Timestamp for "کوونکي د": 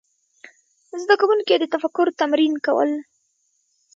1.21-1.65